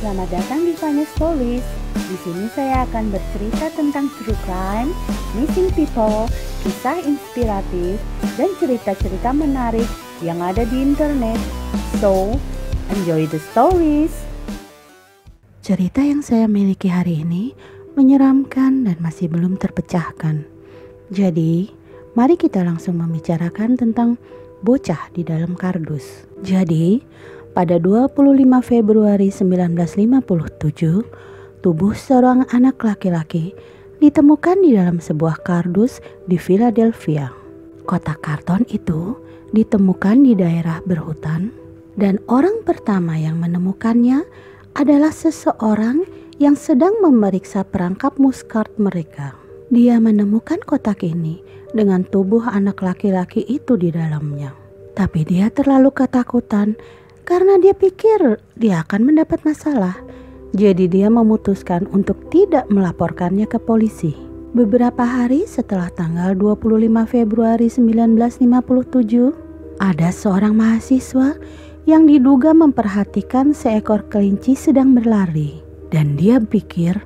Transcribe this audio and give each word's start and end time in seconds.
Selamat 0.00 0.32
datang 0.32 0.64
di 0.64 0.72
Fanya 0.72 1.04
Stories. 1.12 1.60
Di 1.92 2.16
sini 2.24 2.48
saya 2.56 2.88
akan 2.88 3.12
bercerita 3.12 3.68
tentang 3.76 4.08
true 4.16 4.32
crime, 4.48 4.96
missing 5.36 5.68
people, 5.76 6.24
kisah 6.64 7.04
inspiratif, 7.04 8.00
dan 8.40 8.48
cerita-cerita 8.56 9.36
menarik 9.36 9.84
yang 10.24 10.40
ada 10.40 10.64
di 10.64 10.80
internet. 10.80 11.36
So, 12.00 12.40
enjoy 12.96 13.28
the 13.28 13.44
stories. 13.52 14.16
Cerita 15.60 16.00
yang 16.00 16.24
saya 16.24 16.48
miliki 16.48 16.88
hari 16.88 17.20
ini 17.20 17.52
menyeramkan 17.92 18.88
dan 18.88 18.96
masih 19.04 19.28
belum 19.28 19.60
terpecahkan. 19.60 20.48
Jadi, 21.12 21.76
mari 22.16 22.40
kita 22.40 22.64
langsung 22.64 22.96
membicarakan 22.96 23.76
tentang 23.76 24.16
bocah 24.64 25.12
di 25.12 25.28
dalam 25.28 25.52
kardus. 25.52 26.24
Jadi, 26.40 27.04
pada 27.52 27.76
25 27.82 28.14
Februari 28.62 29.28
1957, 29.28 31.60
tubuh 31.60 31.92
seorang 31.92 32.46
anak 32.54 32.80
laki-laki 32.82 33.52
ditemukan 34.00 34.64
di 34.64 34.78
dalam 34.78 35.02
sebuah 35.02 35.44
kardus 35.44 36.00
di 36.24 36.40
Philadelphia. 36.40 37.34
Kotak 37.84 38.22
karton 38.22 38.64
itu 38.70 39.18
ditemukan 39.50 40.24
di 40.24 40.32
daerah 40.38 40.78
berhutan 40.86 41.50
dan 41.98 42.22
orang 42.30 42.62
pertama 42.62 43.18
yang 43.18 43.42
menemukannya 43.42 44.22
adalah 44.78 45.10
seseorang 45.10 46.06
yang 46.40 46.56
sedang 46.56 46.96
memeriksa 47.04 47.66
perangkap 47.66 48.16
muskart 48.16 48.72
mereka. 48.80 49.36
Dia 49.68 50.00
menemukan 50.00 50.62
kotak 50.64 51.04
ini 51.04 51.44
dengan 51.76 52.02
tubuh 52.02 52.42
anak 52.46 52.80
laki-laki 52.80 53.44
itu 53.44 53.76
di 53.76 53.92
dalamnya. 53.92 54.56
Tapi 54.96 55.22
dia 55.22 55.52
terlalu 55.52 55.92
ketakutan 55.94 56.74
karena 57.30 57.62
dia 57.62 57.78
pikir 57.78 58.42
dia 58.58 58.82
akan 58.82 59.14
mendapat 59.14 59.38
masalah. 59.46 59.94
Jadi 60.50 60.90
dia 60.90 61.06
memutuskan 61.06 61.86
untuk 61.94 62.18
tidak 62.34 62.66
melaporkannya 62.74 63.46
ke 63.46 63.62
polisi. 63.62 64.18
Beberapa 64.50 65.06
hari 65.06 65.46
setelah 65.46 65.94
tanggal 65.94 66.34
25 66.34 66.90
Februari 67.06 67.70
1957, 67.70 69.78
ada 69.78 70.10
seorang 70.10 70.58
mahasiswa 70.58 71.38
yang 71.86 72.10
diduga 72.10 72.50
memperhatikan 72.50 73.54
seekor 73.54 74.10
kelinci 74.10 74.58
sedang 74.58 74.98
berlari. 74.98 75.62
Dan 75.94 76.18
dia 76.18 76.42
pikir 76.42 76.98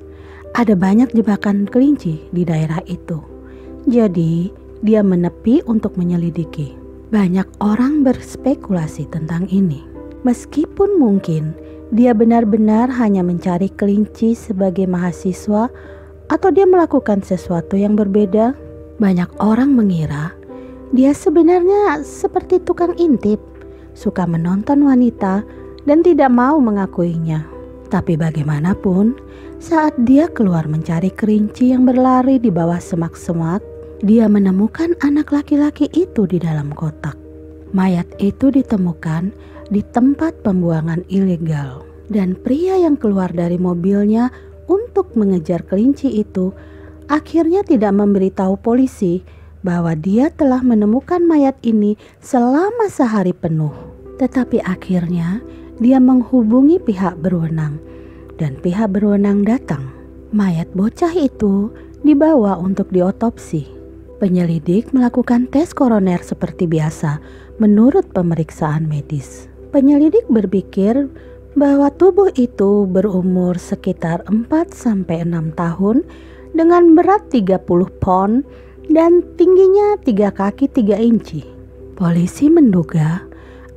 ada 0.57 0.73
banyak 0.73 1.13
jebakan 1.13 1.69
kelinci 1.69 2.25
di 2.33 2.49
daerah 2.49 2.81
itu. 2.89 3.21
Jadi 3.85 4.49
dia 4.81 5.05
menepi 5.05 5.61
untuk 5.69 6.01
menyelidiki. 6.01 6.73
Banyak 7.13 7.61
orang 7.61 8.01
berspekulasi 8.01 9.05
tentang 9.13 9.53
ini. 9.53 9.94
Meskipun 10.25 10.97
mungkin 10.97 11.53
dia 11.93 12.17
benar-benar 12.17 12.89
hanya 12.97 13.21
mencari 13.21 13.69
kelinci 13.69 14.33
sebagai 14.33 14.89
mahasiswa 14.89 15.69
atau 16.33 16.49
dia 16.49 16.65
melakukan 16.65 17.21
sesuatu 17.21 17.77
yang 17.77 17.95
berbeda, 17.95 18.57
banyak 18.97 19.29
orang 19.39 19.77
mengira 19.77 20.33
dia 20.95 21.11
sebenarnya 21.11 22.07
seperti 22.07 22.63
tukang 22.63 22.95
intip, 23.03 23.43
suka 23.99 24.31
menonton 24.31 24.87
wanita 24.87 25.43
dan 25.91 26.07
tidak 26.07 26.31
mau 26.31 26.63
mengakuinya. 26.63 27.43
Tapi 27.91 28.15
bagaimanapun, 28.15 29.19
saat 29.59 29.91
dia 30.07 30.31
keluar 30.31 30.71
mencari 30.71 31.11
kelinci 31.11 31.75
yang 31.75 31.83
berlari 31.83 32.39
di 32.39 32.47
bawah 32.47 32.79
semak-semak, 32.79 33.59
dia 34.07 34.31
menemukan 34.31 34.95
anak 35.03 35.35
laki-laki 35.35 35.91
itu 35.99 36.31
di 36.31 36.39
dalam 36.39 36.71
kotak. 36.71 37.19
Mayat 37.75 38.07
itu 38.23 38.55
ditemukan 38.55 39.35
di 39.69 39.85
tempat 39.85 40.45
pembuangan 40.45 41.05
ilegal. 41.09 41.85
Dan 42.05 42.37
pria 42.37 42.77
yang 42.77 43.01
keluar 43.01 43.33
dari 43.33 43.57
mobilnya 43.57 44.29
untuk 44.69 45.17
mengejar 45.17 45.65
kelinci 45.65 46.09
itu 46.21 46.53
akhirnya 47.09 47.65
tidak 47.65 47.97
memberitahu 47.97 48.61
polisi 48.61 49.25
bahwa 49.65 49.97
dia 49.97 50.29
telah 50.29 50.61
menemukan 50.61 51.25
mayat 51.25 51.57
ini 51.65 51.97
selama 52.21 52.93
sehari 52.93 53.33
penuh. 53.33 53.73
Tetapi 54.21 54.61
akhirnya 54.61 55.41
dia 55.81 55.99
menghubungi 55.99 56.79
pihak 56.79 57.19
berwenang 57.19 57.81
dan 58.37 58.61
pihak 58.61 58.93
berwenang 58.93 59.43
datang. 59.43 59.91
Mayat 60.35 60.71
bocah 60.77 61.11
itu 61.15 61.73
dibawa 62.05 62.61
untuk 62.61 62.93
diotopsi. 62.93 63.67
Penyelidik 64.21 64.95
melakukan 64.95 65.51
tes 65.51 65.75
koroner 65.75 66.23
seperti 66.23 66.71
biasa 66.71 67.19
menurut 67.59 68.11
pemeriksaan 68.15 68.87
medis. 68.87 69.54
Penyelidik 69.75 70.31
berpikir 70.31 71.11
bahwa 71.59 71.91
tubuh 71.91 72.31
itu 72.39 72.87
berumur 72.87 73.59
sekitar 73.59 74.23
4-6 74.31 75.11
tahun 75.59 76.07
dengan 76.55 76.95
berat 76.95 77.27
30 77.35 77.59
pon 77.99 78.47
dan 78.87 79.27
tingginya 79.35 79.99
3 79.99 80.31
kaki 80.31 80.71
3 80.71 80.95
inci. 81.03 81.43
Polisi 81.99 82.47
menduga 82.47 83.27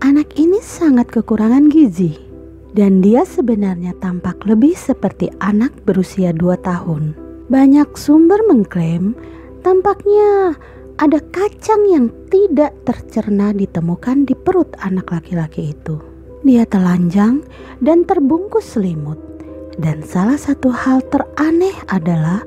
anak 0.06 0.38
ini 0.38 0.62
sangat 0.62 1.10
kekurangan 1.10 1.66
gizi 1.66 2.14
dan 2.78 3.02
dia 3.02 3.26
sebenarnya 3.26 3.98
tampak 3.98 4.38
lebih 4.46 4.78
seperti 4.78 5.34
anak 5.42 5.74
berusia 5.82 6.30
2 6.30 6.62
tahun. 6.62 7.18
Banyak 7.50 7.98
sumber 7.98 8.38
mengklaim 8.46 9.18
tampaknya 9.66 10.54
ada 10.98 11.22
kacang 11.30 11.86
yang 11.86 12.10
tidak 12.34 12.74
tercerna 12.82 13.54
ditemukan 13.54 14.26
di 14.26 14.34
perut 14.34 14.74
anak 14.82 15.14
laki-laki 15.14 15.78
itu. 15.78 16.02
Dia 16.42 16.66
telanjang 16.66 17.46
dan 17.86 18.02
terbungkus 18.02 18.78
selimut. 18.78 19.22
Dan 19.78 20.02
salah 20.02 20.42
satu 20.42 20.74
hal 20.74 21.06
teraneh 21.14 21.74
adalah 21.94 22.42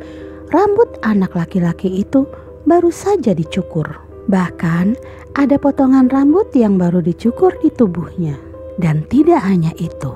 rambut 0.50 0.90
anak 1.06 1.30
laki-laki 1.38 2.02
itu 2.02 2.26
baru 2.66 2.90
saja 2.90 3.38
dicukur. 3.38 3.86
Bahkan 4.26 4.98
ada 5.38 5.54
potongan 5.54 6.10
rambut 6.10 6.50
yang 6.50 6.74
baru 6.74 6.98
dicukur 6.98 7.54
di 7.62 7.70
tubuhnya. 7.70 8.34
Dan 8.82 9.06
tidak 9.06 9.46
hanya 9.46 9.70
itu, 9.78 10.10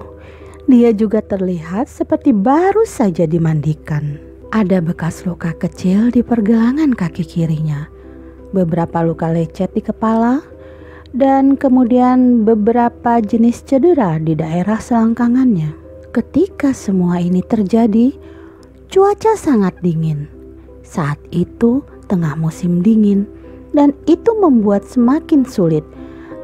dia 0.66 0.90
juga 0.90 1.22
terlihat 1.22 1.86
seperti 1.86 2.34
baru 2.34 2.82
saja 2.82 3.30
dimandikan. 3.30 4.18
Ada 4.50 4.82
bekas 4.82 5.22
luka 5.22 5.54
kecil 5.54 6.10
di 6.10 6.24
pergelangan 6.24 6.96
kaki 6.96 7.22
kirinya 7.22 7.94
beberapa 8.54 9.02
luka 9.02 9.34
lecet 9.34 9.74
di 9.74 9.82
kepala, 9.82 10.46
dan 11.10 11.58
kemudian 11.58 12.46
beberapa 12.46 13.18
jenis 13.18 13.66
cedera 13.66 14.22
di 14.22 14.38
daerah 14.38 14.78
selangkangannya. 14.78 15.74
Ketika 16.14 16.70
semua 16.70 17.18
ini 17.18 17.42
terjadi, 17.42 18.14
cuaca 18.86 19.34
sangat 19.34 19.74
dingin. 19.82 20.30
Saat 20.86 21.18
itu 21.34 21.82
tengah 22.06 22.38
musim 22.38 22.78
dingin, 22.78 23.26
dan 23.74 23.90
itu 24.06 24.30
membuat 24.38 24.86
semakin 24.86 25.42
sulit 25.42 25.82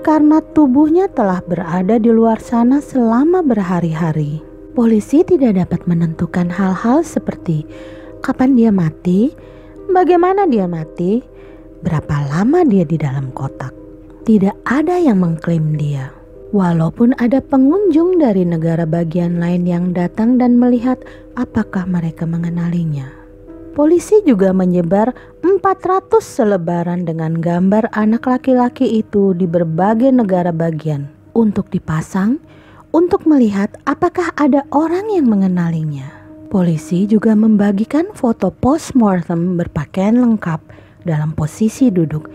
karena 0.00 0.41
tubuhnya 0.56 1.06
telah 1.12 1.44
berada 1.44 2.00
di 2.00 2.10
luar 2.10 2.41
sana 2.41 2.81
selama 2.81 3.44
berhari-hari. 3.44 4.41
Polisi 4.72 5.20
tidak 5.22 5.60
dapat 5.60 5.84
menentukan 5.84 6.49
hal-hal 6.49 7.04
seperti 7.04 7.69
kapan 8.25 8.56
dia 8.56 8.72
mati, 8.72 9.34
bagaimana 9.93 10.49
dia 10.49 10.65
mati, 10.65 11.20
berapa 11.81 12.29
lama 12.29 12.65
dia 12.65 12.85
di 12.85 13.01
dalam 13.01 13.33
kotak. 13.33 13.73
Tidak 14.25 14.69
ada 14.69 15.01
yang 15.01 15.25
mengklaim 15.25 15.77
dia. 15.77 16.13
Walaupun 16.51 17.15
ada 17.23 17.39
pengunjung 17.39 18.19
dari 18.19 18.43
negara 18.43 18.83
bagian 18.83 19.39
lain 19.39 19.65
yang 19.65 19.95
datang 19.95 20.35
dan 20.35 20.59
melihat 20.59 20.99
apakah 21.39 21.87
mereka 21.87 22.27
mengenalinya. 22.27 23.07
Polisi 23.71 24.19
juga 24.27 24.51
menyebar 24.51 25.15
400 25.47 26.19
selebaran 26.19 27.07
dengan 27.07 27.39
gambar 27.39 27.95
anak 27.95 28.27
laki-laki 28.27 28.99
itu 28.99 29.31
di 29.39 29.47
berbagai 29.47 30.11
negara 30.11 30.51
bagian 30.51 31.07
untuk 31.39 31.71
dipasang 31.71 32.43
untuk 32.91 33.23
melihat 33.31 33.71
apakah 33.87 34.35
ada 34.35 34.67
orang 34.75 35.06
yang 35.15 35.31
mengenalinya. 35.31 36.11
Polisi 36.50 37.06
juga 37.06 37.38
membagikan 37.38 38.11
foto 38.11 38.50
postmortem 38.50 39.55
berpakaian 39.55 40.19
lengkap 40.19 40.59
dalam 41.05 41.37
posisi 41.37 41.88
duduk, 41.93 42.29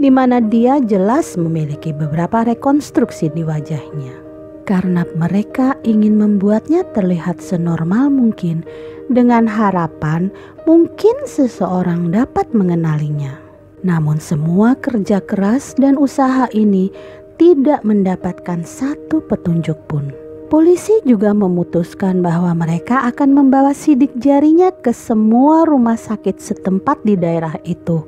di 0.00 0.08
mana 0.08 0.40
dia 0.40 0.80
jelas 0.80 1.36
memiliki 1.36 1.92
beberapa 1.92 2.44
rekonstruksi 2.44 3.28
di 3.32 3.44
wajahnya. 3.44 4.16
Karena 4.64 5.02
mereka 5.18 5.74
ingin 5.82 6.16
membuatnya 6.16 6.86
terlihat 6.94 7.42
senormal 7.42 8.08
mungkin, 8.08 8.62
dengan 9.10 9.44
harapan 9.50 10.30
mungkin 10.64 11.16
seseorang 11.26 12.14
dapat 12.14 12.46
mengenalinya. 12.54 13.34
Namun, 13.82 14.20
semua 14.22 14.76
kerja 14.78 15.18
keras 15.24 15.74
dan 15.74 15.98
usaha 15.98 16.46
ini 16.54 16.92
tidak 17.40 17.80
mendapatkan 17.82 18.62
satu 18.62 19.24
petunjuk 19.24 19.76
pun. 19.88 20.29
Polisi 20.50 20.98
juga 21.06 21.30
memutuskan 21.30 22.26
bahwa 22.26 22.50
mereka 22.58 23.06
akan 23.06 23.38
membawa 23.38 23.70
sidik 23.70 24.10
jarinya 24.18 24.74
ke 24.74 24.90
semua 24.90 25.62
rumah 25.62 25.94
sakit 25.94 26.42
setempat 26.42 27.06
di 27.06 27.14
daerah 27.14 27.54
itu 27.62 28.02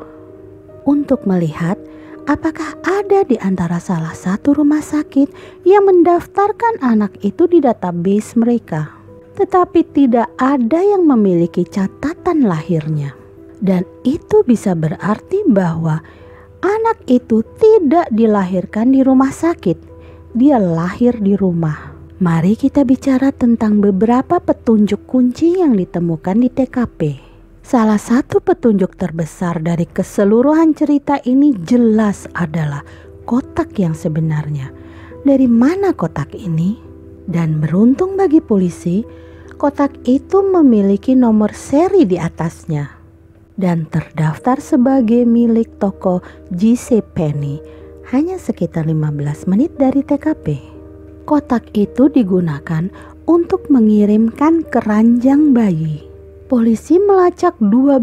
untuk 0.83 1.23
melihat 1.23 1.79
apakah 2.27 2.75
ada 2.83 3.23
di 3.23 3.39
antara 3.39 3.79
salah 3.79 4.11
satu 4.11 4.59
rumah 4.59 4.83
sakit 4.83 5.31
yang 5.62 5.87
mendaftarkan 5.87 6.83
anak 6.83 7.15
itu 7.23 7.47
di 7.47 7.62
database 7.62 8.35
mereka. 8.35 9.03
tetapi 9.33 9.81
tidak 9.97 10.29
ada 10.37 10.81
yang 10.85 11.09
memiliki 11.09 11.65
catatan 11.65 12.45
lahirnya. 12.45 13.17
Dan 13.62 13.87
itu 14.03 14.43
bisa 14.45 14.75
berarti 14.75 15.47
bahwa 15.47 16.03
anak 16.61 16.99
itu 17.06 17.47
tidak 17.56 18.11
dilahirkan 18.11 18.91
di 18.91 19.00
rumah 19.00 19.31
sakit, 19.31 19.79
dia 20.35 20.59
lahir 20.59 21.17
di 21.23 21.38
rumah. 21.38 21.92
Mari 22.23 22.55
kita 22.55 22.87
bicara 22.87 23.35
tentang 23.35 23.83
beberapa 23.83 24.39
petunjuk 24.39 25.11
kunci 25.11 25.59
yang 25.59 25.75
ditemukan 25.75 26.39
di 26.39 26.55
TKP. 26.55 27.19
Salah 27.67 27.99
satu 27.99 28.39
petunjuk 28.39 28.95
terbesar 28.95 29.59
dari 29.59 29.91
keseluruhan 29.91 30.71
cerita 30.71 31.19
ini 31.27 31.51
jelas 31.67 32.31
adalah 32.31 32.87
kotak 33.27 33.75
yang 33.75 33.91
sebenarnya. 33.91 34.71
Dari 35.27 35.51
mana 35.51 35.91
kotak 35.99 36.39
ini? 36.39 36.79
Dan 37.27 37.59
beruntung 37.59 38.15
bagi 38.15 38.39
polisi, 38.39 39.03
kotak 39.59 40.07
itu 40.07 40.47
memiliki 40.47 41.19
nomor 41.19 41.51
seri 41.51 42.07
di 42.07 42.23
atasnya 42.23 42.87
dan 43.59 43.91
terdaftar 43.91 44.63
sebagai 44.63 45.27
milik 45.27 45.75
toko 45.83 46.23
JC 46.55 47.03
Penny 47.03 47.59
hanya 48.15 48.39
sekitar 48.39 48.87
15 48.87 49.51
menit 49.51 49.75
dari 49.75 50.07
TKP. 50.07 50.72
Kotak 51.23 51.71
itu 51.79 52.11
digunakan 52.11 52.91
untuk 53.31 53.71
mengirimkan 53.71 54.67
keranjang 54.67 55.55
bayi. 55.55 56.03
Polisi 56.51 56.99
melacak 57.01 57.57
12 57.63 58.03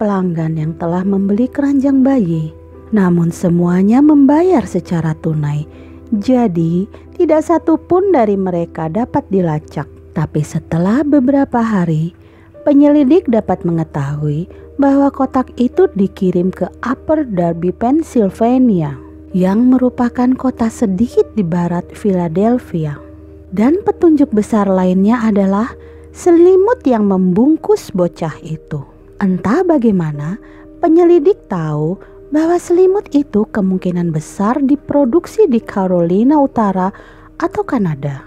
pelanggan 0.00 0.58
yang 0.58 0.72
telah 0.80 1.04
membeli 1.06 1.46
keranjang 1.46 2.02
bayi. 2.02 2.50
Namun 2.90 3.30
semuanya 3.30 4.00
membayar 4.00 4.64
secara 4.66 5.14
tunai. 5.20 5.68
Jadi 6.10 6.88
tidak 7.14 7.46
satu 7.46 7.78
pun 7.78 8.10
dari 8.10 8.34
mereka 8.34 8.90
dapat 8.90 9.22
dilacak. 9.30 9.86
Tapi 10.14 10.42
setelah 10.42 11.02
beberapa 11.02 11.58
hari, 11.58 12.14
penyelidik 12.62 13.26
dapat 13.28 13.62
mengetahui 13.62 14.46
bahwa 14.78 15.10
kotak 15.10 15.54
itu 15.58 15.86
dikirim 15.94 16.50
ke 16.50 16.66
Upper 16.82 17.26
Darby, 17.26 17.70
Pennsylvania, 17.70 18.98
yang 19.34 19.66
merupakan 19.66 20.30
kota 20.38 20.70
sedikit 20.70 21.26
di 21.34 21.42
barat 21.42 21.82
Philadelphia. 21.90 23.02
Dan 23.50 23.82
petunjuk 23.82 24.30
besar 24.30 24.70
lainnya 24.70 25.26
adalah 25.26 25.74
selimut 26.14 26.86
yang 26.86 27.10
membungkus 27.10 27.90
bocah 27.90 28.38
itu. 28.46 28.86
Entah 29.18 29.66
bagaimana, 29.66 30.38
penyelidik 30.78 31.50
tahu 31.50 31.98
bahwa 32.30 32.58
selimut 32.58 33.10
itu 33.10 33.46
kemungkinan 33.50 34.14
besar 34.14 34.58
diproduksi 34.62 35.50
di 35.50 35.58
Carolina 35.58 36.38
Utara 36.38 36.94
atau 37.38 37.62
Kanada. 37.66 38.26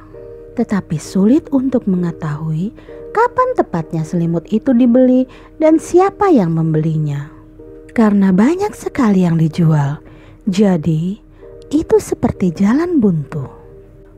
Tetapi 0.59 0.95
sulit 0.99 1.47
untuk 1.55 1.87
mengetahui 1.87 2.71
kapan 3.15 3.49
tepatnya 3.55 4.03
selimut 4.03 4.47
itu 4.51 4.75
dibeli 4.75 5.27
dan 5.59 5.79
siapa 5.79 6.31
yang 6.31 6.55
membelinya. 6.55 7.31
Karena 7.95 8.31
banyak 8.31 8.71
sekali 8.75 9.27
yang 9.27 9.35
dijual, 9.39 9.99
jadi 10.47 11.19
itu 11.75 11.95
seperti 11.99 12.55
jalan 12.55 13.03
buntu. 13.03 13.43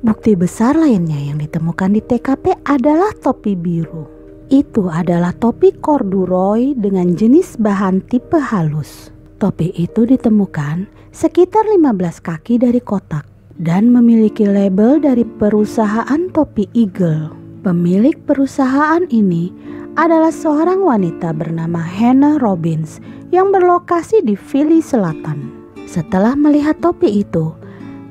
Bukti 0.06 0.38
besar 0.38 0.78
lainnya 0.78 1.18
yang 1.18 1.42
ditemukan 1.42 1.98
di 1.98 2.06
TKP 2.06 2.54
adalah 2.70 3.10
topi 3.18 3.58
biru. 3.58 4.06
Itu 4.54 4.94
adalah 4.94 5.34
topi 5.34 5.74
corduroy 5.82 6.78
dengan 6.78 7.18
jenis 7.18 7.58
bahan 7.58 8.06
tipe 8.06 8.38
halus. 8.38 9.10
Topi 9.42 9.74
itu 9.74 10.06
ditemukan 10.06 10.86
sekitar 11.10 11.66
15 11.66 11.98
kaki 12.22 12.62
dari 12.62 12.78
kotak 12.78 13.26
dan 13.58 13.90
memiliki 13.90 14.46
label 14.46 15.02
dari 15.02 15.26
perusahaan 15.26 16.30
topi 16.30 16.70
Eagle. 16.78 17.34
Pemilik 17.66 18.16
perusahaan 18.30 19.02
ini 19.10 19.50
adalah 19.98 20.30
seorang 20.30 20.86
wanita 20.86 21.34
bernama 21.34 21.82
Hannah 21.82 22.38
Robbins 22.38 23.02
yang 23.34 23.50
berlokasi 23.50 24.22
di 24.22 24.38
Philly 24.38 24.80
Selatan. 24.80 25.59
Setelah 25.90 26.38
melihat 26.38 26.78
topi 26.78 27.26
itu, 27.26 27.50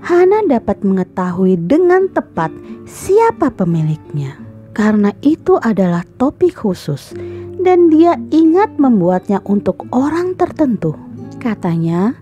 Hannah 0.03 0.43
dapat 0.51 0.83
mengetahui 0.83 1.55
dengan 1.63 2.11
tepat 2.11 2.51
siapa 2.91 3.55
pemiliknya. 3.55 4.35
Karena 4.75 5.15
itu 5.23 5.63
adalah 5.63 6.03
topi 6.19 6.51
khusus 6.51 7.15
dan 7.63 7.87
dia 7.87 8.19
ingat 8.35 8.75
membuatnya 8.83 9.39
untuk 9.47 9.87
orang 9.95 10.35
tertentu. 10.35 10.99
Katanya, 11.39 12.19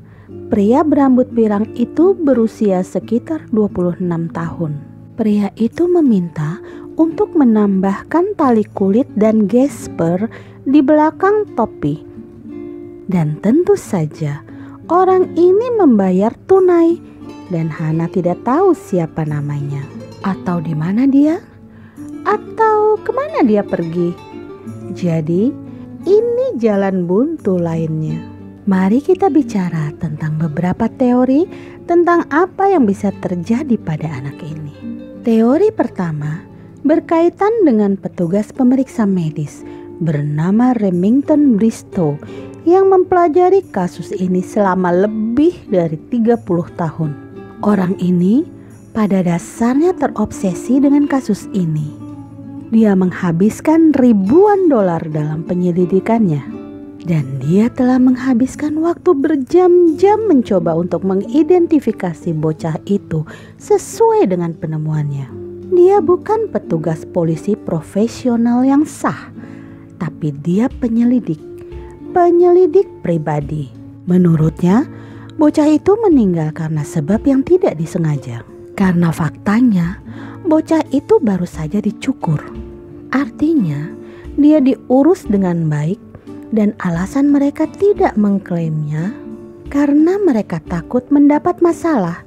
pria 0.53 0.85
berambut 0.85 1.33
pirang 1.33 1.73
itu 1.73 2.13
berusia 2.13 2.85
sekitar 2.85 3.49
26 3.49 4.05
tahun. 4.37 4.73
Pria 5.17 5.49
itu 5.57 5.89
meminta 5.89 6.61
untuk 7.01 7.33
menambahkan 7.33 8.37
tali 8.37 8.69
kulit 8.77 9.09
dan 9.17 9.49
gesper 9.49 10.29
di 10.69 10.85
belakang 10.85 11.49
topi. 11.57 12.05
Dan 13.09 13.41
tentu 13.41 13.73
saja 13.73 14.56
orang 14.87 15.35
ini 15.35 15.67
membayar 15.75 16.31
tunai 16.47 16.99
dan 17.51 17.71
Hana 17.71 18.11
tidak 18.11 18.43
tahu 18.43 18.75
siapa 18.75 19.27
namanya 19.27 19.83
atau 20.23 20.59
di 20.59 20.75
mana 20.75 21.07
dia 21.07 21.39
atau 22.27 22.99
ke 22.99 23.11
mana 23.15 23.47
dia 23.47 23.63
pergi. 23.63 24.11
Jadi 24.95 25.51
ini 26.07 26.47
jalan 26.59 27.07
buntu 27.07 27.59
lainnya. 27.59 28.19
Mari 28.67 28.99
kita 28.99 29.31
bicara 29.31 29.95
tentang 30.03 30.43
beberapa 30.43 30.91
teori 30.91 31.47
tentang 31.87 32.27
apa 32.35 32.67
yang 32.67 32.83
bisa 32.83 33.15
terjadi 33.15 33.79
pada 33.79 34.11
anak 34.11 34.43
ini. 34.43 34.75
Teori 35.23 35.71
pertama 35.71 36.43
berkaitan 36.83 37.63
dengan 37.63 37.95
petugas 37.95 38.51
pemeriksa 38.51 39.07
medis 39.07 39.63
bernama 40.03 40.75
Remington 40.75 41.55
Bristow 41.59 42.19
yang 42.67 42.91
mempelajari 42.91 43.63
kasus 43.71 44.11
ini 44.11 44.43
selama 44.43 44.91
lebih 44.91 45.55
dari 45.71 45.95
30 46.11 46.43
tahun. 46.75 47.11
Orang 47.63 47.95
ini 48.03 48.43
pada 48.91 49.23
dasarnya 49.23 49.95
terobsesi 49.95 50.83
dengan 50.83 51.07
kasus 51.07 51.47
ini. 51.55 51.95
Dia 52.75 52.99
menghabiskan 52.99 53.95
ribuan 53.95 54.67
dolar 54.67 54.99
dalam 55.07 55.47
penyelidikannya 55.47 56.43
dan 57.07 57.23
dia 57.39 57.71
telah 57.71 58.03
menghabiskan 58.03 58.83
waktu 58.83 59.15
berjam-jam 59.15 60.27
mencoba 60.27 60.75
untuk 60.75 61.07
mengidentifikasi 61.07 62.35
bocah 62.35 62.83
itu 62.91 63.23
sesuai 63.63 64.27
dengan 64.27 64.51
penemuannya. 64.59 65.31
Dia 65.71 66.03
bukan 66.03 66.51
petugas 66.51 67.07
polisi 67.07 67.55
profesional 67.55 68.67
yang 68.67 68.83
sah, 68.83 69.31
tapi 70.03 70.35
dia 70.35 70.67
penyelidik, 70.67 71.39
penyelidik 72.17 72.89
pribadi. 73.05 73.69
Menurutnya, 74.09 74.89
bocah 75.37 75.69
itu 75.69 76.01
meninggal 76.01 76.49
karena 76.57 76.81
sebab 76.81 77.21
yang 77.29 77.45
tidak 77.45 77.77
disengaja. 77.77 78.41
Karena 78.73 79.13
faktanya, 79.13 80.01
bocah 80.49 80.81
itu 80.97 81.21
baru 81.21 81.45
saja 81.45 81.77
dicukur. 81.77 82.41
Artinya, 83.13 83.93
dia 84.41 84.65
diurus 84.65 85.29
dengan 85.29 85.69
baik 85.69 86.01
dan 86.57 86.73
alasan 86.81 87.29
mereka 87.29 87.69
tidak 87.77 88.17
mengklaimnya 88.17 89.13
karena 89.69 90.17
mereka 90.17 90.57
takut 90.73 91.05
mendapat 91.13 91.61
masalah 91.61 92.25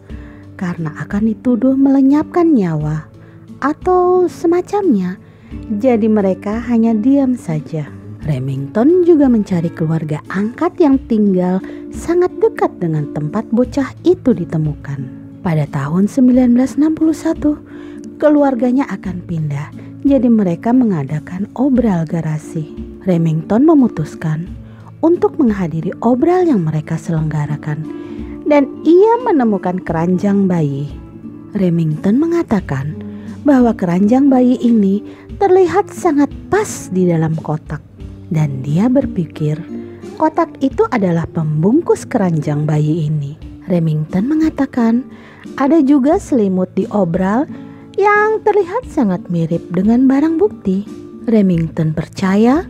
karena 0.53 0.93
akan 1.01 1.33
dituduh 1.33 1.73
melenyapkan 1.73 2.53
nyawa 2.53 3.09
atau 3.57 4.29
semacamnya. 4.29 5.17
Jadi 5.81 6.05
mereka 6.05 6.61
hanya 6.69 6.93
diam 6.93 7.33
saja. 7.33 7.98
Remington 8.29 9.09
juga 9.09 9.25
mencari 9.25 9.73
keluarga 9.73 10.21
angkat 10.29 10.77
yang 10.77 11.01
tinggal 11.09 11.57
sangat 11.89 12.29
dekat 12.37 12.69
dengan 12.77 13.09
tempat 13.17 13.49
bocah 13.49 13.89
itu 14.05 14.37
ditemukan. 14.37 15.01
Pada 15.41 15.65
tahun 15.65 16.05
1961, 16.05 18.21
keluarganya 18.21 18.85
akan 18.85 19.25
pindah, 19.25 19.73
jadi 20.05 20.29
mereka 20.29 20.69
mengadakan 20.69 21.49
obral 21.57 22.05
garasi. 22.05 22.69
Remington 23.09 23.65
memutuskan 23.65 24.45
untuk 25.01 25.41
menghadiri 25.41 25.89
obral 26.05 26.45
yang 26.45 26.61
mereka 26.61 27.01
selenggarakan 27.01 27.81
dan 28.45 28.69
ia 28.85 29.17
menemukan 29.25 29.81
keranjang 29.81 30.45
bayi. 30.45 30.85
Remington 31.57 32.21
mengatakan 32.21 32.93
bahwa 33.41 33.73
keranjang 33.73 34.29
bayi 34.29 34.61
ini 34.61 35.01
terlihat 35.41 35.89
sangat 35.89 36.29
pas 36.53 36.93
di 36.93 37.07
dalam 37.07 37.33
kotak, 37.39 37.79
dan 38.29 38.61
dia 38.61 38.89
berpikir 38.89 39.57
kotak 40.17 40.49
itu 40.61 40.85
adalah 40.93 41.25
pembungkus 41.29 42.05
keranjang 42.05 42.63
bayi 42.63 43.09
ini. 43.09 43.35
Remington 43.69 44.25
mengatakan 44.25 45.05
ada 45.61 45.79
juga 45.85 46.17
selimut 46.17 46.71
di 46.73 46.89
obral 46.89 47.45
yang 47.99 48.41
terlihat 48.41 48.87
sangat 48.89 49.21
mirip 49.27 49.61
dengan 49.75 50.07
barang 50.09 50.39
bukti. 50.39 50.87
Remington 51.29 51.93
percaya 51.93 52.65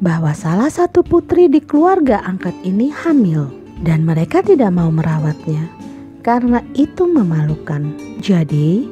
bahwa 0.00 0.32
salah 0.32 0.72
satu 0.72 1.04
putri 1.04 1.46
di 1.46 1.60
keluarga 1.60 2.24
angkat 2.24 2.56
ini 2.64 2.88
hamil 2.90 3.52
dan 3.84 4.02
mereka 4.02 4.40
tidak 4.40 4.72
mau 4.72 4.88
merawatnya 4.88 5.68
karena 6.24 6.64
itu 6.76 7.04
memalukan. 7.08 7.92
Jadi, 8.20 8.88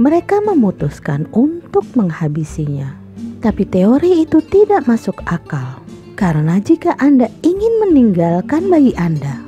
mereka 0.00 0.40
memutuskan 0.40 1.28
untuk 1.32 1.84
menghabisinya. 1.96 2.99
Tapi 3.40 3.64
teori 3.64 4.28
itu 4.28 4.44
tidak 4.52 4.84
masuk 4.84 5.24
akal. 5.24 5.80
Karena 6.16 6.60
jika 6.60 6.92
Anda 7.00 7.32
ingin 7.40 7.80
meninggalkan 7.80 8.68
bayi 8.68 8.92
Anda, 9.00 9.40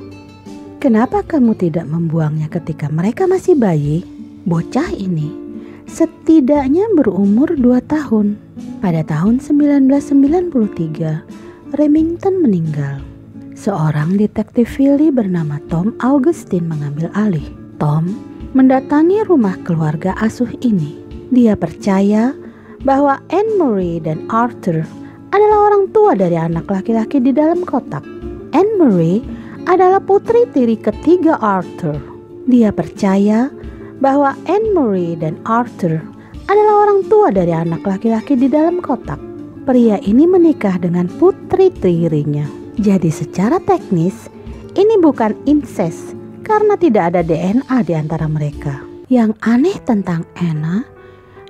kenapa 0.81 1.21
kamu 1.21 1.53
tidak 1.53 1.85
membuangnya 1.85 2.49
ketika 2.49 2.89
mereka 2.89 3.29
masih 3.29 3.53
bayi? 3.53 4.01
Bocah 4.43 4.91
ini 4.97 5.43
setidaknya 5.93 6.89
berumur 6.97 7.53
2 7.53 7.77
tahun. 7.85 8.33
Pada 8.81 9.05
tahun 9.05 9.37
1993, 9.39 11.77
Remington 11.77 12.41
meninggal. 12.41 13.05
Seorang 13.53 14.17
detektif 14.17 14.73
Philly 14.75 15.13
bernama 15.13 15.61
Tom 15.69 15.93
Augustine 16.01 16.67
mengambil 16.67 17.13
alih. 17.13 17.45
Tom 17.77 18.17
mendatangi 18.57 19.21
rumah 19.29 19.53
keluarga 19.61 20.17
asuh 20.19 20.49
ini. 20.65 20.97
Dia 21.29 21.55
percaya 21.57 22.33
bahwa 22.83 23.19
Anne 23.31 23.55
Marie 23.55 23.99
dan 24.03 24.27
Arthur 24.27 24.83
adalah 25.31 25.71
orang 25.71 25.89
tua 25.95 26.13
dari 26.13 26.37
anak 26.37 26.67
laki-laki 26.69 27.17
di 27.23 27.31
dalam 27.31 27.63
kotak. 27.63 28.03
Anne 28.53 28.75
Marie 28.77 29.23
adalah 29.65 30.03
putri 30.03 30.45
tiri 30.51 30.75
ketiga 30.77 31.39
Arthur. 31.39 31.97
Dia 32.45 32.75
percaya 32.75 33.47
bahwa 34.03 34.35
Anne 34.45 34.75
Marie 34.75 35.15
dan 35.15 35.39
Arthur 35.47 36.03
adalah 36.51 36.87
orang 36.87 37.07
tua 37.07 37.31
dari 37.31 37.55
anak 37.55 37.87
laki-laki 37.87 38.35
di 38.35 38.51
dalam 38.51 38.83
kotak. 38.83 39.19
Pria 39.63 39.95
ini 40.03 40.27
menikah 40.27 40.75
dengan 40.75 41.07
putri 41.07 41.71
tirinya. 41.71 42.43
Jadi 42.75 43.07
secara 43.07 43.63
teknis, 43.63 44.27
ini 44.75 44.99
bukan 44.99 45.31
incest 45.47 46.19
karena 46.43 46.75
tidak 46.75 47.15
ada 47.15 47.23
DNA 47.23 47.77
di 47.87 47.93
antara 47.95 48.27
mereka. 48.27 48.83
Yang 49.07 49.39
aneh 49.39 49.77
tentang 49.87 50.27
Anna, 50.35 50.83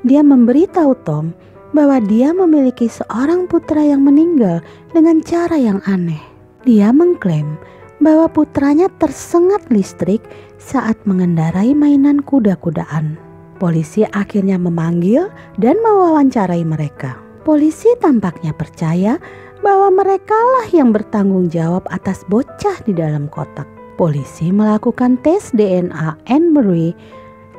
dia 0.03 0.22
memberitahu 0.24 0.95
Tom 1.07 1.31
bahwa 1.74 1.98
dia 2.05 2.31
memiliki 2.31 2.86
seorang 2.86 3.50
putra 3.50 3.81
yang 3.81 4.05
meninggal 4.05 4.62
dengan 4.93 5.19
cara 5.25 5.57
yang 5.57 5.81
aneh. 5.89 6.22
Dia 6.63 6.93
mengklaim 6.93 7.57
bahwa 8.00 8.29
putranya 8.29 8.88
tersengat 9.01 9.63
listrik 9.72 10.22
saat 10.62 10.95
mengendarai 11.03 11.74
mainan 11.74 12.22
kuda-kudaan. 12.24 13.17
Polisi 13.57 14.03
akhirnya 14.12 14.60
memanggil 14.60 15.31
dan 15.57 15.79
mewawancarai 15.79 16.62
mereka. 16.67 17.15
Polisi 17.43 17.91
tampaknya 18.00 18.55
percaya 18.55 19.19
bahwa 19.63 20.03
merekalah 20.03 20.67
yang 20.72 20.91
bertanggung 20.91 21.48
jawab 21.48 21.88
atas 21.91 22.27
bocah 22.27 22.75
di 22.83 22.91
dalam 22.91 23.31
kotak. 23.31 23.67
Polisi 23.95 24.51
melakukan 24.51 25.15
tes 25.24 25.55
DNA 25.55 26.19
Anne 26.27 26.50
Marie 26.51 26.91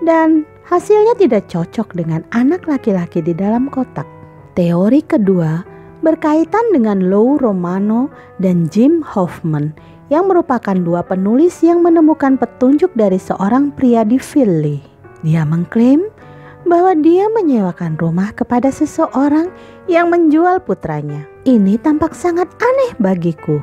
dan 0.05 0.45
hasilnya 0.69 1.15
tidak 1.21 1.49
cocok 1.49 1.93
dengan 1.97 2.25
anak 2.33 2.65
laki-laki 2.65 3.21
di 3.21 3.37
dalam 3.37 3.69
kotak. 3.69 4.09
Teori 4.55 5.03
kedua 5.05 5.65
berkaitan 6.05 6.73
dengan 6.73 7.09
Lou 7.09 7.41
Romano 7.41 8.13
dan 8.39 8.69
Jim 8.69 9.01
Hoffman 9.03 9.73
yang 10.13 10.29
merupakan 10.29 10.77
dua 10.77 11.01
penulis 11.01 11.65
yang 11.65 11.81
menemukan 11.81 12.37
petunjuk 12.37 12.93
dari 12.93 13.17
seorang 13.17 13.73
pria 13.73 14.05
di 14.05 14.21
Philly. 14.21 14.85
Dia 15.25 15.49
mengklaim 15.49 16.05
bahwa 16.69 16.93
dia 16.97 17.29
menyewakan 17.33 17.97
rumah 17.97 18.33
kepada 18.37 18.69
seseorang 18.69 19.49
yang 19.89 20.13
menjual 20.13 20.61
putranya. 20.65 21.25
Ini 21.45 21.81
tampak 21.81 22.13
sangat 22.17 22.49
aneh 22.61 22.93
bagiku. 23.01 23.61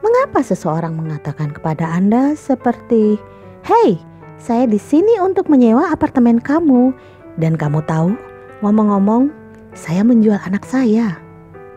Mengapa 0.00 0.40
seseorang 0.40 0.96
mengatakan 0.96 1.52
kepada 1.52 1.92
Anda 1.92 2.32
seperti, 2.32 3.20
"Hei, 3.64 4.00
saya 4.40 4.64
di 4.64 4.80
sini 4.80 5.20
untuk 5.20 5.52
menyewa 5.52 5.92
apartemen 5.92 6.40
kamu. 6.40 6.96
Dan 7.36 7.60
kamu 7.60 7.84
tahu, 7.84 8.16
ngomong-ngomong, 8.64 9.28
saya 9.76 10.00
menjual 10.00 10.40
anak 10.48 10.64
saya. 10.64 11.20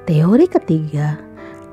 Teori 0.08 0.48
ketiga 0.48 1.20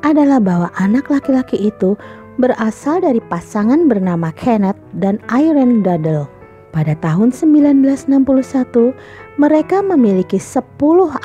adalah 0.02 0.42
bahwa 0.42 0.68
anak 0.76 1.06
laki-laki 1.08 1.70
itu 1.70 1.94
berasal 2.42 2.98
dari 3.00 3.22
pasangan 3.30 3.86
bernama 3.86 4.34
Kenneth 4.34 4.78
dan 4.98 5.22
Irene 5.30 5.86
Duddle. 5.86 6.26
Pada 6.70 6.94
tahun 6.98 7.34
1961, 7.34 8.94
mereka 9.38 9.82
memiliki 9.82 10.38
10 10.38 10.62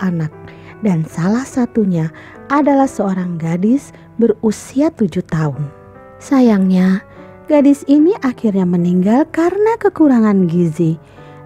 anak 0.01 0.33
dan 0.81 1.05
salah 1.05 1.45
satunya 1.45 2.09
adalah 2.49 2.89
seorang 2.89 3.37
gadis 3.37 3.93
berusia 4.17 4.89
7 4.93 5.21
tahun. 5.25 5.69
Sayangnya, 6.17 7.05
Gadis 7.45 7.85
ini 7.85 8.17
akhirnya 8.25 8.65
meninggal 8.65 9.29
karena 9.29 9.77
kekurangan 9.77 10.49
gizi 10.49 10.97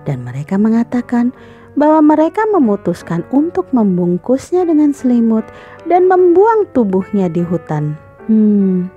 dan 0.08 0.24
mereka 0.24 0.56
mengatakan 0.56 1.36
bahwa 1.76 2.16
mereka 2.16 2.48
memutuskan 2.56 3.28
untuk 3.36 3.68
membungkusnya 3.76 4.64
dengan 4.64 4.96
selimut 4.96 5.44
dan 5.92 6.08
membuang 6.08 6.72
tubuhnya 6.72 7.28
di 7.28 7.44
hutan. 7.44 8.00
Hmm, 8.32 8.88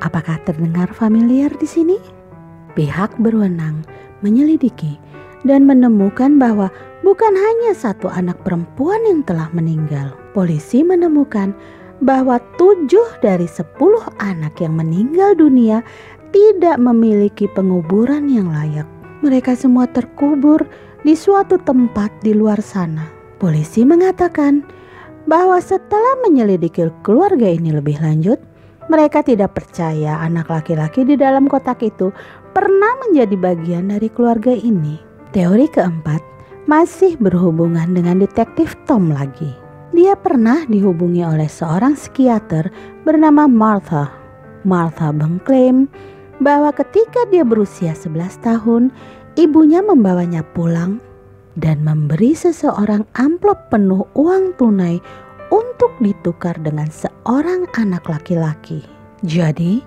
apakah 0.00 0.40
terdengar 0.48 0.88
familiar 0.96 1.52
di 1.60 1.68
sini? 1.68 2.00
Pihak 2.72 3.20
berwenang 3.20 3.84
menyelidiki 4.24 4.96
dan 5.44 5.68
menemukan 5.68 6.40
bahwa 6.40 6.72
bukan 7.04 7.36
hanya 7.36 7.76
satu 7.76 8.08
anak 8.08 8.40
perempuan 8.40 9.04
yang 9.04 9.20
telah 9.20 9.52
meninggal. 9.52 10.16
Polisi 10.32 10.80
menemukan 10.80 11.52
bahwa 11.98 12.38
tujuh 12.58 13.18
dari 13.18 13.46
sepuluh 13.50 14.02
anak 14.22 14.62
yang 14.62 14.78
meninggal 14.78 15.34
dunia 15.34 15.82
tidak 16.34 16.76
memiliki 16.80 17.48
penguburan 17.52 18.28
yang 18.28 18.52
layak. 18.52 18.86
Mereka 19.24 19.58
semua 19.58 19.90
terkubur 19.90 20.62
di 21.02 21.14
suatu 21.14 21.58
tempat 21.62 22.10
di 22.22 22.34
luar 22.34 22.62
sana. 22.62 23.06
Polisi 23.38 23.86
mengatakan 23.86 24.62
bahwa 25.30 25.60
setelah 25.62 26.18
menyelidiki 26.26 26.90
keluarga 27.04 27.46
ini 27.46 27.70
lebih 27.70 28.00
lanjut, 28.02 28.38
mereka 28.88 29.20
tidak 29.20 29.52
percaya 29.52 30.16
anak 30.24 30.48
laki-laki 30.48 31.04
di 31.04 31.14
dalam 31.14 31.44
kotak 31.44 31.84
itu 31.84 32.08
pernah 32.56 32.96
menjadi 33.04 33.36
bagian 33.36 33.92
dari 33.92 34.08
keluarga 34.08 34.50
ini. 34.50 34.96
Teori 35.36 35.68
keempat 35.68 36.24
masih 36.64 37.20
berhubungan 37.20 37.92
dengan 37.92 38.24
detektif 38.24 38.74
Tom 38.88 39.12
lagi. 39.12 39.52
Dia 39.92 40.16
pernah 40.16 40.64
dihubungi 40.68 41.24
oleh 41.24 41.48
seorang 41.48 41.96
psikiater 41.96 42.72
bernama 43.04 43.44
Martha. 43.44 44.08
Martha 44.64 45.12
mengklaim 45.12 45.88
bahwa 46.38 46.70
ketika 46.70 47.26
dia 47.30 47.42
berusia 47.42 47.94
11 47.94 48.38
tahun, 48.42 48.82
ibunya 49.34 49.82
membawanya 49.82 50.42
pulang 50.54 51.02
dan 51.58 51.82
memberi 51.82 52.38
seseorang 52.38 53.02
amplop 53.18 53.70
penuh 53.70 54.06
uang 54.14 54.54
tunai 54.58 55.02
untuk 55.50 55.90
ditukar 55.98 56.54
dengan 56.62 56.86
seorang 56.90 57.66
anak 57.74 58.06
laki-laki. 58.06 58.86
Jadi, 59.26 59.82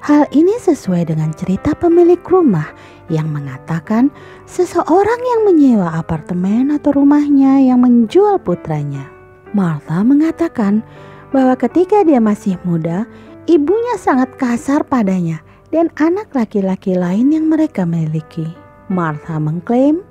hal 0.00 0.24
ini 0.32 0.56
sesuai 0.56 1.12
dengan 1.12 1.36
cerita 1.36 1.76
pemilik 1.76 2.20
rumah 2.24 2.72
yang 3.12 3.28
mengatakan 3.28 4.08
seseorang 4.48 5.20
yang 5.20 5.42
menyewa 5.44 5.92
apartemen 6.00 6.72
atau 6.72 6.96
rumahnya 6.96 7.60
yang 7.60 7.84
menjual 7.84 8.40
putranya. 8.40 9.04
Martha 9.52 10.00
mengatakan 10.00 10.80
bahwa 11.28 11.52
ketika 11.60 12.00
dia 12.08 12.24
masih 12.24 12.56
muda, 12.64 13.04
ibunya 13.44 14.00
sangat 14.00 14.32
kasar 14.40 14.80
padanya 14.88 15.44
dan 15.72 15.88
anak 15.96 16.28
laki-laki 16.36 16.92
lain 16.92 17.32
yang 17.32 17.48
mereka 17.48 17.88
miliki. 17.88 18.44
Martha 18.92 19.40
mengklaim 19.40 20.04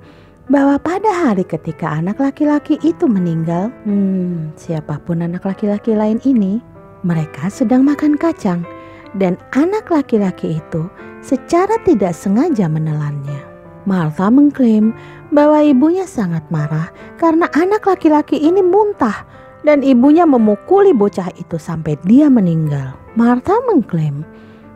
bahwa 0.50 0.74
pada 0.82 1.08
hari 1.08 1.46
ketika 1.46 1.86
anak 1.86 2.18
laki-laki 2.18 2.82
itu 2.82 3.06
meninggal, 3.06 3.70
hmm, 3.86 4.58
siapa 4.58 4.98
pun 5.06 5.22
anak 5.22 5.46
laki-laki 5.46 5.94
lain 5.94 6.18
ini, 6.26 6.58
mereka 7.06 7.46
sedang 7.46 7.86
makan 7.86 8.18
kacang 8.18 8.66
dan 9.14 9.38
anak 9.54 9.86
laki-laki 9.86 10.58
itu 10.58 10.90
secara 11.22 11.78
tidak 11.86 12.12
sengaja 12.12 12.66
menelannya. 12.66 13.38
Martha 13.86 14.30
mengklaim 14.30 14.94
bahwa 15.30 15.62
ibunya 15.62 16.06
sangat 16.06 16.42
marah 16.50 16.90
karena 17.18 17.46
anak 17.54 17.86
laki-laki 17.86 18.38
ini 18.38 18.62
muntah 18.62 19.26
dan 19.62 19.82
ibunya 19.86 20.26
memukuli 20.26 20.90
bocah 20.90 21.30
itu 21.38 21.58
sampai 21.58 21.98
dia 22.06 22.26
meninggal. 22.26 22.94
Martha 23.14 23.58
mengklaim 23.70 24.26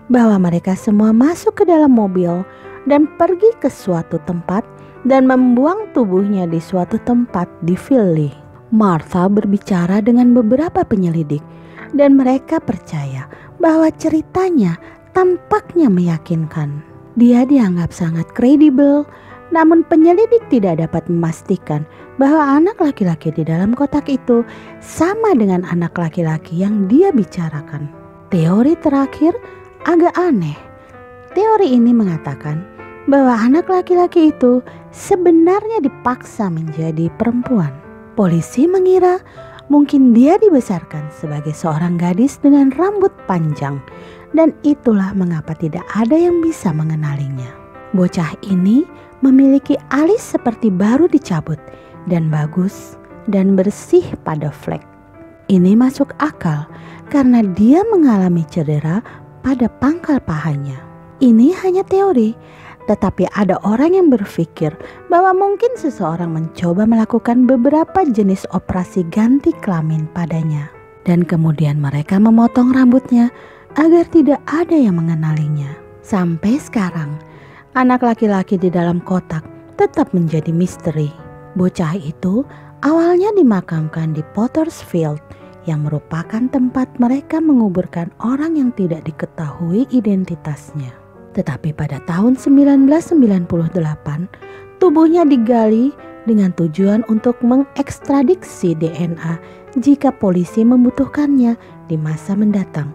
bahwa 0.09 0.51
mereka 0.51 0.79
semua 0.79 1.11
masuk 1.11 1.63
ke 1.63 1.65
dalam 1.67 1.95
mobil 1.95 2.47
dan 2.87 3.11
pergi 3.19 3.51
ke 3.59 3.67
suatu 3.67 4.23
tempat 4.25 4.63
dan 5.07 5.27
membuang 5.27 5.91
tubuhnya 5.95 6.47
di 6.47 6.59
suatu 6.59 6.99
tempat 7.03 7.47
di 7.63 7.75
Philly. 7.75 8.31
Martha 8.75 9.31
berbicara 9.31 10.03
dengan 10.03 10.35
beberapa 10.35 10.83
penyelidik 10.83 11.43
dan 11.95 12.19
mereka 12.19 12.59
percaya 12.59 13.31
bahwa 13.63 13.87
ceritanya 13.95 14.75
tampaknya 15.15 15.87
meyakinkan. 15.87 16.83
Dia 17.17 17.47
dianggap 17.47 17.95
sangat 17.95 18.29
kredibel, 18.35 19.07
namun 19.55 19.87
penyelidik 19.87 20.43
tidak 20.51 20.83
dapat 20.83 21.07
memastikan 21.07 21.87
bahwa 22.19 22.43
anak 22.59 22.77
laki-laki 22.83 23.31
di 23.33 23.47
dalam 23.47 23.73
kotak 23.73 24.11
itu 24.11 24.43
sama 24.83 25.33
dengan 25.39 25.63
anak 25.71 25.95
laki-laki 25.97 26.61
yang 26.61 26.91
dia 26.91 27.15
bicarakan. 27.15 27.89
Teori 28.29 28.75
terakhir 28.83 29.39
agak 29.87 30.13
aneh. 30.19 30.59
Teori 31.33 31.79
ini 31.79 31.95
mengatakan 31.95 32.59
bahwa 33.07 33.39
anak 33.39 33.71
laki-laki 33.71 34.35
itu 34.35 34.59
sebenarnya 34.91 35.79
dipaksa 35.79 36.51
menjadi 36.51 37.07
perempuan. 37.15 37.71
Polisi 38.19 38.67
mengira 38.67 39.23
mungkin 39.71 40.11
dia 40.11 40.43
dibesarkan 40.43 41.07
sebagai 41.15 41.55
seorang 41.55 41.95
gadis 41.95 42.43
dengan 42.43 42.75
rambut 42.75 43.15
panjang 43.31 43.79
dan 44.35 44.51
itulah 44.67 45.15
mengapa 45.15 45.55
tidak 45.55 45.87
ada 45.95 46.19
yang 46.19 46.43
bisa 46.43 46.75
mengenalinya. 46.75 47.47
Bocah 47.95 48.35
ini 48.43 48.83
memiliki 49.23 49.79
alis 49.95 50.35
seperti 50.35 50.69
baru 50.69 51.07
dicabut 51.07 51.63
dan 52.11 52.27
bagus 52.27 52.99
dan 53.31 53.55
bersih 53.55 54.03
pada 54.27 54.51
flek. 54.51 54.83
Ini 55.47 55.79
masuk 55.79 56.11
akal 56.19 56.67
karena 57.07 57.47
dia 57.55 57.87
mengalami 57.87 58.43
cedera 58.51 58.99
pada 59.47 59.71
pangkal 59.79 60.19
pahanya. 60.19 60.83
Ini 61.23 61.55
hanya 61.63 61.87
teori, 61.87 62.35
tetapi 62.91 63.31
ada 63.39 63.63
orang 63.63 63.95
yang 63.95 64.11
berpikir 64.11 64.75
bahwa 65.07 65.31
mungkin 65.31 65.71
seseorang 65.79 66.35
mencoba 66.35 66.83
melakukan 66.83 67.47
beberapa 67.47 68.03
jenis 68.03 68.43
operasi 68.51 69.07
ganti 69.15 69.55
kelamin 69.63 70.11
padanya, 70.11 70.67
dan 71.07 71.23
kemudian 71.23 71.79
mereka 71.79 72.19
memotong 72.19 72.75
rambutnya 72.75 73.31
agar 73.79 74.03
tidak 74.11 74.43
ada 74.51 74.75
yang 74.75 74.99
mengenalinya. 74.99 75.79
Sampai 76.03 76.59
sekarang, 76.59 77.15
anak 77.79 78.03
laki-laki 78.03 78.59
di 78.59 78.67
dalam 78.67 78.99
kotak 78.99 79.47
tetap 79.79 80.11
menjadi 80.11 80.51
misteri. 80.51 81.15
Bocah 81.55 81.95
itu 81.95 82.43
awalnya 82.83 83.31
dimakamkan 83.39 84.11
di 84.11 84.27
Potter's 84.35 84.83
Field 84.83 85.23
yang 85.67 85.83
merupakan 85.83 86.47
tempat 86.49 86.89
mereka 86.97 87.43
menguburkan 87.43 88.09
orang 88.23 88.57
yang 88.57 88.71
tidak 88.73 89.03
diketahui 89.05 89.91
identitasnya. 89.91 90.95
Tetapi 91.35 91.77
pada 91.77 92.01
tahun 92.09 92.39
1998, 92.39 93.77
tubuhnya 94.81 95.27
digali 95.29 95.93
dengan 96.25 96.55
tujuan 96.57 97.05
untuk 97.13 97.37
mengekstradiksi 97.45 98.73
DNA 98.79 99.37
jika 99.77 100.15
polisi 100.15 100.65
membutuhkannya 100.65 101.59
di 101.91 101.97
masa 102.01 102.33
mendatang. 102.33 102.89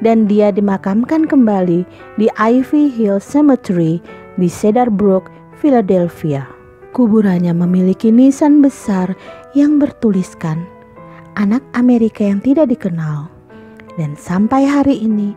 Dan 0.00 0.24
dia 0.24 0.48
dimakamkan 0.48 1.28
kembali 1.28 1.84
di 2.16 2.26
Ivy 2.40 2.88
Hill 2.88 3.20
Cemetery 3.20 4.00
di 4.40 4.48
Cedar 4.48 4.88
Brook, 4.88 5.28
Philadelphia. 5.60 6.48
Kuburannya 6.96 7.52
memiliki 7.52 8.08
nisan 8.08 8.64
besar 8.64 9.12
yang 9.52 9.76
bertuliskan 9.76 10.79
anak 11.40 11.64
Amerika 11.72 12.28
yang 12.28 12.44
tidak 12.44 12.68
dikenal. 12.68 13.32
Dan 13.96 14.12
sampai 14.20 14.68
hari 14.68 15.00
ini, 15.00 15.32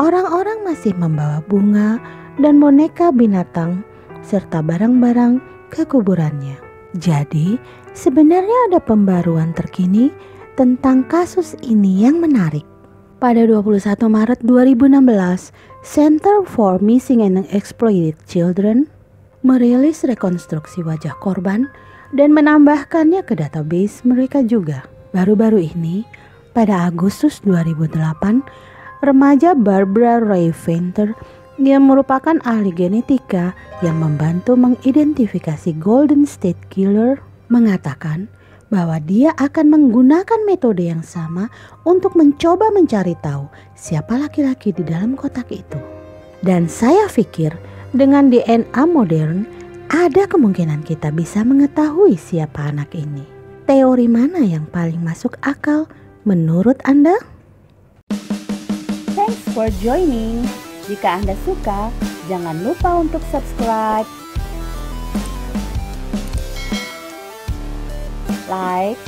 orang-orang 0.00 0.64
masih 0.64 0.96
membawa 0.96 1.44
bunga 1.44 2.00
dan 2.40 2.56
boneka 2.56 3.12
binatang 3.12 3.84
serta 4.24 4.64
barang-barang 4.64 5.38
ke 5.68 5.84
kuburannya. 5.84 6.56
Jadi, 6.96 7.60
sebenarnya 7.92 8.72
ada 8.72 8.80
pembaruan 8.80 9.52
terkini 9.52 10.08
tentang 10.56 11.04
kasus 11.04 11.52
ini 11.60 12.08
yang 12.08 12.24
menarik. 12.24 12.64
Pada 13.20 13.44
21 13.44 14.08
Maret 14.08 14.40
2016, 14.42 15.52
Center 15.84 16.44
for 16.48 16.80
Missing 16.80 17.20
and 17.20 17.44
Exploited 17.52 18.16
Children 18.24 18.88
merilis 19.44 20.04
rekonstruksi 20.08 20.80
wajah 20.80 21.12
korban 21.20 21.68
dan 22.16 22.32
menambahkannya 22.32 23.20
ke 23.26 23.36
database 23.36 24.04
mereka 24.08 24.40
juga. 24.40 24.93
Baru-baru 25.14 25.62
ini, 25.62 26.02
pada 26.50 26.90
Agustus 26.90 27.38
2008, 27.46 28.42
remaja 28.98 29.54
Barbara 29.54 30.18
Ray 30.18 30.50
Venter 30.50 31.14
yang 31.54 31.86
merupakan 31.86 32.34
ahli 32.42 32.74
genetika 32.74 33.54
yang 33.78 34.02
membantu 34.02 34.58
mengidentifikasi 34.58 35.70
Golden 35.78 36.26
State 36.26 36.58
Killer 36.66 37.22
mengatakan 37.46 38.26
bahwa 38.74 38.98
dia 38.98 39.30
akan 39.38 39.70
menggunakan 39.70 40.40
metode 40.50 40.82
yang 40.82 41.06
sama 41.06 41.46
untuk 41.86 42.18
mencoba 42.18 42.74
mencari 42.74 43.14
tahu 43.22 43.46
siapa 43.78 44.18
laki-laki 44.18 44.74
di 44.74 44.82
dalam 44.82 45.14
kotak 45.14 45.46
itu. 45.54 45.78
Dan 46.42 46.66
saya 46.66 47.06
pikir 47.06 47.54
dengan 47.94 48.34
DNA 48.34 48.82
modern 48.82 49.46
ada 49.94 50.26
kemungkinan 50.26 50.82
kita 50.82 51.14
bisa 51.14 51.46
mengetahui 51.46 52.18
siapa 52.18 52.66
anak 52.66 52.90
ini. 52.98 53.33
Teori 53.64 54.04
mana 54.12 54.44
yang 54.44 54.68
paling 54.68 55.00
masuk 55.00 55.40
akal 55.40 55.88
menurut 56.28 56.76
Anda? 56.84 57.16
Thanks 59.16 59.40
for 59.56 59.72
joining. 59.80 60.44
Jika 60.84 61.16
Anda 61.16 61.32
suka, 61.48 61.88
jangan 62.28 62.60
lupa 62.60 63.00
untuk 63.00 63.24
subscribe, 63.32 64.04
like, 68.52 69.00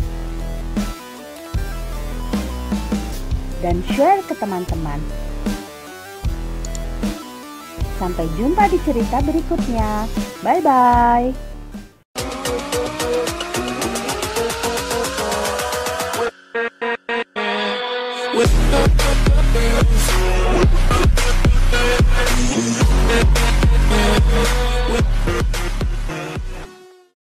dan 3.61 3.85
share 3.93 4.25
ke 4.25 4.33
teman-teman. 4.41 5.05
Sampai 8.01 8.25
jumpa 8.41 8.73
di 8.73 8.81
cerita 8.89 9.21
berikutnya. 9.21 10.09
Bye 10.41 10.65
bye. 10.65 11.46